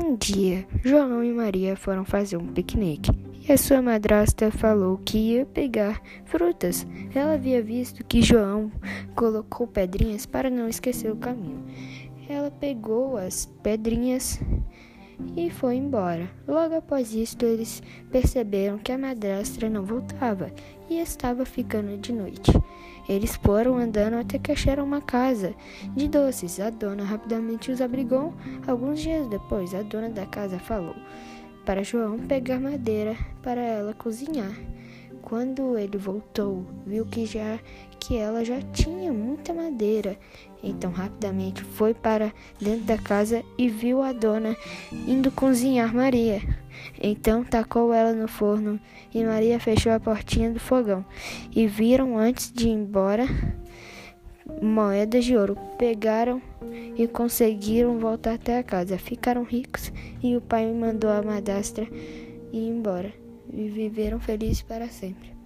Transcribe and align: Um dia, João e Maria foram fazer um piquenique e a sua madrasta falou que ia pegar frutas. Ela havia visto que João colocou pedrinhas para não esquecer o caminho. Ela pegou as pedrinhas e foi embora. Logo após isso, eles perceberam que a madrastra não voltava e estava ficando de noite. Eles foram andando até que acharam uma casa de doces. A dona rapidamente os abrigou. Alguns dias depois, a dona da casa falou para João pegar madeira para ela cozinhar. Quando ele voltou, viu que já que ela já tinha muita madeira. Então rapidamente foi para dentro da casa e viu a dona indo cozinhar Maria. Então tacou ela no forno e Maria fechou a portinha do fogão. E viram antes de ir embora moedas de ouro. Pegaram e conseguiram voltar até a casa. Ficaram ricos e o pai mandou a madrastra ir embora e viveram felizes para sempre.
Um 0.00 0.14
dia, 0.14 0.64
João 0.84 1.24
e 1.24 1.32
Maria 1.32 1.74
foram 1.74 2.04
fazer 2.04 2.36
um 2.36 2.46
piquenique 2.46 3.10
e 3.48 3.52
a 3.52 3.58
sua 3.58 3.82
madrasta 3.82 4.48
falou 4.48 4.96
que 5.04 5.18
ia 5.18 5.44
pegar 5.44 6.00
frutas. 6.24 6.86
Ela 7.12 7.32
havia 7.34 7.60
visto 7.60 8.04
que 8.04 8.22
João 8.22 8.70
colocou 9.16 9.66
pedrinhas 9.66 10.24
para 10.24 10.48
não 10.48 10.68
esquecer 10.68 11.10
o 11.10 11.16
caminho. 11.16 11.64
Ela 12.28 12.48
pegou 12.48 13.16
as 13.16 13.46
pedrinhas 13.60 14.40
e 15.36 15.50
foi 15.50 15.76
embora. 15.76 16.28
Logo 16.46 16.74
após 16.74 17.14
isso, 17.14 17.36
eles 17.42 17.82
perceberam 18.10 18.78
que 18.78 18.92
a 18.92 18.98
madrastra 18.98 19.68
não 19.68 19.84
voltava 19.84 20.50
e 20.88 20.98
estava 20.98 21.44
ficando 21.44 21.96
de 21.96 22.12
noite. 22.12 22.52
Eles 23.08 23.36
foram 23.36 23.78
andando 23.78 24.14
até 24.14 24.38
que 24.38 24.52
acharam 24.52 24.84
uma 24.84 25.00
casa 25.00 25.54
de 25.96 26.08
doces. 26.08 26.60
A 26.60 26.70
dona 26.70 27.04
rapidamente 27.04 27.70
os 27.70 27.80
abrigou. 27.80 28.34
Alguns 28.66 29.00
dias 29.00 29.26
depois, 29.28 29.74
a 29.74 29.82
dona 29.82 30.10
da 30.10 30.26
casa 30.26 30.58
falou 30.58 30.94
para 31.68 31.84
João 31.84 32.18
pegar 32.18 32.58
madeira 32.58 33.14
para 33.42 33.60
ela 33.60 33.92
cozinhar. 33.92 34.56
Quando 35.22 35.76
ele 35.76 35.98
voltou, 35.98 36.64
viu 36.86 37.04
que 37.04 37.26
já 37.26 37.58
que 38.00 38.16
ela 38.16 38.44
já 38.44 38.60
tinha 38.72 39.12
muita 39.12 39.52
madeira. 39.52 40.16
Então 40.62 40.90
rapidamente 40.90 41.62
foi 41.62 41.92
para 41.92 42.32
dentro 42.60 42.84
da 42.84 42.96
casa 42.96 43.44
e 43.56 43.68
viu 43.68 44.02
a 44.02 44.12
dona 44.12 44.56
indo 45.06 45.30
cozinhar 45.30 45.94
Maria. 45.94 46.40
Então 47.02 47.44
tacou 47.44 47.92
ela 47.92 48.12
no 48.12 48.28
forno 48.28 48.80
e 49.12 49.24
Maria 49.24 49.60
fechou 49.60 49.92
a 49.92 50.00
portinha 50.00 50.50
do 50.50 50.60
fogão. 50.60 51.04
E 51.54 51.66
viram 51.66 52.16
antes 52.16 52.50
de 52.52 52.68
ir 52.68 52.72
embora 52.72 53.26
moedas 54.62 55.24
de 55.24 55.36
ouro. 55.36 55.56
Pegaram 55.76 56.40
e 56.96 57.06
conseguiram 57.06 57.98
voltar 57.98 58.34
até 58.34 58.58
a 58.58 58.62
casa. 58.62 58.96
Ficaram 58.96 59.42
ricos 59.42 59.92
e 60.22 60.36
o 60.36 60.40
pai 60.40 60.72
mandou 60.72 61.10
a 61.10 61.22
madrastra 61.22 61.86
ir 62.52 62.68
embora 62.68 63.27
e 63.52 63.68
viveram 63.68 64.20
felizes 64.20 64.62
para 64.62 64.88
sempre. 64.88 65.37